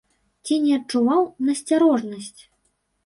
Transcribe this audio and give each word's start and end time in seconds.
Ці 0.47 0.53
не 0.63 0.71
адчуваў 0.79 1.21
насцярожанасць? 1.49 2.41